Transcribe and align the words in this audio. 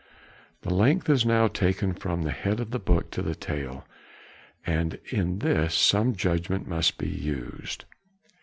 The 0.63 0.73
length 0.73 1.11
is 1.11 1.27
now 1.27 1.47
taken 1.47 1.93
from 1.93 2.23
the 2.23 2.31
head 2.31 2.59
of 2.59 2.71
the 2.71 2.79
book 2.79 3.11
to 3.11 3.21
the 3.21 3.35
tail, 3.35 3.85
and 4.65 4.95
in 5.11 5.37
this 5.37 5.75
some 5.75 6.15
judgment 6.15 6.67
must 6.67 6.97
be 6.97 7.07
used. 7.07 7.85